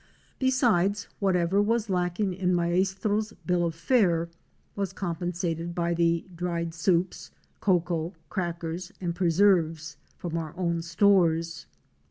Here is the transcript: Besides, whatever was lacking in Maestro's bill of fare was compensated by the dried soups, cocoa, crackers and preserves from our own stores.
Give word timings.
Besides, 0.39 1.07
whatever 1.19 1.61
was 1.61 1.87
lacking 1.87 2.33
in 2.33 2.55
Maestro's 2.55 3.33
bill 3.45 3.63
of 3.67 3.75
fare 3.75 4.29
was 4.75 4.93
compensated 4.93 5.75
by 5.75 5.93
the 5.93 6.25
dried 6.35 6.73
soups, 6.73 7.29
cocoa, 7.59 8.15
crackers 8.27 8.91
and 8.99 9.13
preserves 9.13 9.97
from 10.17 10.37
our 10.39 10.57
own 10.57 10.81
stores. 10.81 11.67